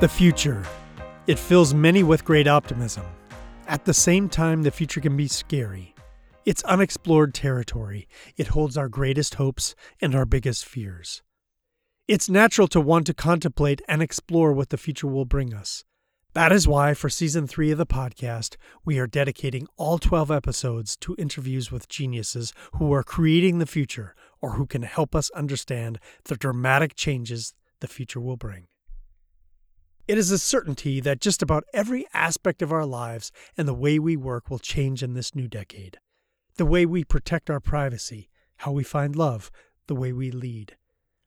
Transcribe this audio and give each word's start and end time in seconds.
The 0.00 0.08
future. 0.08 0.64
It 1.26 1.38
fills 1.38 1.74
many 1.74 2.02
with 2.02 2.24
great 2.24 2.46
optimism. 2.46 3.04
At 3.68 3.84
the 3.84 3.92
same 3.92 4.30
time, 4.30 4.62
the 4.62 4.70
future 4.70 4.98
can 4.98 5.14
be 5.14 5.28
scary. 5.28 5.94
It's 6.46 6.62
unexplored 6.62 7.34
territory. 7.34 8.08
It 8.38 8.46
holds 8.46 8.78
our 8.78 8.88
greatest 8.88 9.34
hopes 9.34 9.74
and 10.00 10.14
our 10.14 10.24
biggest 10.24 10.64
fears. 10.64 11.20
It's 12.08 12.30
natural 12.30 12.66
to 12.68 12.80
want 12.80 13.08
to 13.08 13.12
contemplate 13.12 13.82
and 13.88 14.00
explore 14.00 14.54
what 14.54 14.70
the 14.70 14.78
future 14.78 15.06
will 15.06 15.26
bring 15.26 15.52
us. 15.52 15.84
That 16.32 16.50
is 16.50 16.66
why, 16.66 16.94
for 16.94 17.10
season 17.10 17.46
three 17.46 17.70
of 17.70 17.76
the 17.76 17.84
podcast, 17.84 18.56
we 18.86 18.98
are 18.98 19.06
dedicating 19.06 19.68
all 19.76 19.98
12 19.98 20.30
episodes 20.30 20.96
to 21.02 21.14
interviews 21.18 21.70
with 21.70 21.90
geniuses 21.90 22.54
who 22.76 22.90
are 22.94 23.02
creating 23.02 23.58
the 23.58 23.66
future 23.66 24.14
or 24.40 24.52
who 24.52 24.64
can 24.64 24.80
help 24.80 25.14
us 25.14 25.28
understand 25.32 25.98
the 26.24 26.36
dramatic 26.36 26.94
changes 26.94 27.52
the 27.80 27.86
future 27.86 28.18
will 28.18 28.38
bring. 28.38 28.69
It 30.10 30.18
is 30.18 30.32
a 30.32 30.38
certainty 30.38 30.98
that 30.98 31.20
just 31.20 31.40
about 31.40 31.62
every 31.72 32.04
aspect 32.12 32.62
of 32.62 32.72
our 32.72 32.84
lives 32.84 33.30
and 33.56 33.68
the 33.68 33.72
way 33.72 33.96
we 34.00 34.16
work 34.16 34.50
will 34.50 34.58
change 34.58 35.04
in 35.04 35.14
this 35.14 35.36
new 35.36 35.46
decade. 35.46 36.00
The 36.56 36.66
way 36.66 36.84
we 36.84 37.04
protect 37.04 37.48
our 37.48 37.60
privacy, 37.60 38.28
how 38.56 38.72
we 38.72 38.82
find 38.82 39.14
love, 39.14 39.52
the 39.86 39.94
way 39.94 40.12
we 40.12 40.32
lead, 40.32 40.76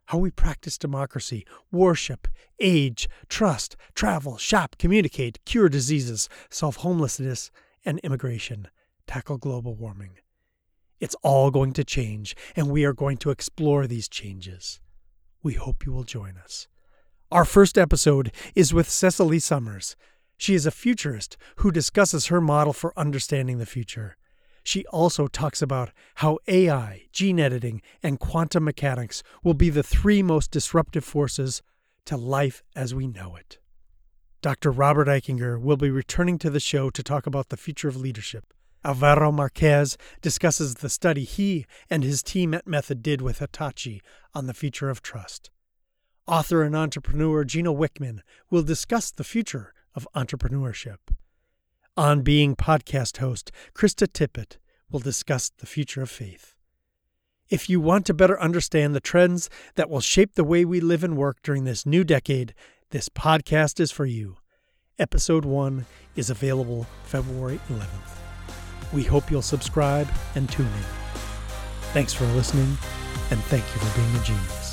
how 0.07 0.17
we 0.17 0.31
practice 0.31 0.77
democracy, 0.77 1.45
worship, 1.71 2.27
age, 2.59 3.07
trust, 3.29 3.77
travel, 3.95 4.35
shop, 4.35 4.75
communicate, 4.77 5.39
cure 5.45 5.69
diseases, 5.69 6.27
solve 6.49 6.75
homelessness 6.75 7.51
and 7.85 7.99
immigration, 7.99 8.67
tackle 9.07 9.37
global 9.37 9.75
warming. 9.75 10.17
It's 10.99 11.15
all 11.23 11.51
going 11.51 11.71
to 11.75 11.85
change, 11.85 12.35
and 12.53 12.69
we 12.69 12.83
are 12.83 12.91
going 12.91 13.15
to 13.19 13.29
explore 13.29 13.87
these 13.87 14.09
changes. 14.09 14.81
We 15.41 15.53
hope 15.53 15.85
you 15.85 15.93
will 15.93 16.03
join 16.03 16.35
us. 16.35 16.67
Our 17.33 17.45
first 17.45 17.79
episode 17.79 18.31
is 18.53 18.75
with 18.75 18.87
Cecily 18.87 19.39
Sommers. 19.39 19.95
She 20.37 20.53
is 20.53 20.67
a 20.67 20.71
futurist 20.71 21.35
who 21.55 21.71
discusses 21.71 22.27
her 22.27 22.39
model 22.39 22.73
for 22.73 22.93
understanding 22.95 23.57
the 23.57 23.65
future. 23.65 24.17
She 24.63 24.85
also 24.91 25.25
talks 25.25 25.59
about 25.59 25.89
how 26.17 26.37
AI, 26.47 27.05
gene 27.11 27.39
editing, 27.39 27.81
and 28.03 28.19
quantum 28.19 28.65
mechanics 28.65 29.23
will 29.43 29.55
be 29.55 29.71
the 29.71 29.81
three 29.81 30.21
most 30.21 30.51
disruptive 30.51 31.03
forces 31.03 31.63
to 32.05 32.17
life 32.17 32.61
as 32.75 32.93
we 32.93 33.07
know 33.07 33.35
it. 33.35 33.57
Dr. 34.43 34.69
Robert 34.69 35.07
Eichinger 35.07 35.59
will 35.59 35.75
be 35.75 35.89
returning 35.89 36.37
to 36.37 36.51
the 36.51 36.59
show 36.59 36.91
to 36.91 37.01
talk 37.01 37.25
about 37.25 37.49
the 37.49 37.57
future 37.57 37.87
of 37.87 37.97
leadership. 37.97 38.53
Alvaro 38.85 39.31
Marquez 39.31 39.97
discusses 40.21 40.75
the 40.75 40.89
study 40.89 41.23
he 41.23 41.65
and 41.89 42.03
his 42.03 42.21
team 42.21 42.53
at 42.53 42.67
Method 42.67 43.01
did 43.01 43.23
with 43.23 43.39
Hitachi 43.39 44.03
on 44.35 44.45
the 44.45 44.53
future 44.53 44.91
of 44.91 45.01
trust. 45.01 45.49
Author 46.27 46.63
and 46.63 46.73
entrepreneur 46.73 47.43
Gino 47.43 47.75
Wickman 47.75 48.19
will 48.49 48.63
discuss 48.63 49.11
the 49.11 49.25
future 49.25 49.73
of 49.93 50.07
entrepreneurship. 50.15 50.97
On 51.97 52.21
Being 52.21 52.55
podcast 52.55 53.17
host 53.17 53.51
Krista 53.75 54.07
Tippett 54.07 54.57
will 54.89 55.01
discuss 55.01 55.51
the 55.57 55.65
future 55.65 56.01
of 56.01 56.09
faith. 56.09 56.55
If 57.49 57.69
you 57.69 57.81
want 57.81 58.05
to 58.05 58.13
better 58.13 58.39
understand 58.39 58.95
the 58.95 59.01
trends 59.01 59.49
that 59.75 59.89
will 59.89 59.99
shape 59.99 60.35
the 60.35 60.45
way 60.45 60.63
we 60.63 60.79
live 60.79 61.03
and 61.03 61.17
work 61.17 61.39
during 61.43 61.65
this 61.65 61.85
new 61.85 62.05
decade, 62.05 62.53
this 62.91 63.09
podcast 63.09 63.81
is 63.81 63.91
for 63.91 64.05
you. 64.05 64.37
Episode 64.97 65.43
1 65.43 65.85
is 66.15 66.29
available 66.29 66.87
February 67.03 67.59
11th. 67.69 68.93
We 68.93 69.03
hope 69.03 69.29
you'll 69.29 69.41
subscribe 69.41 70.07
and 70.35 70.49
tune 70.49 70.67
in. 70.67 70.83
Thanks 71.91 72.13
for 72.13 72.25
listening, 72.27 72.77
and 73.29 73.43
thank 73.43 73.63
you 73.73 73.81
for 73.81 73.99
being 73.99 74.15
a 74.15 74.23
genius. 74.23 74.72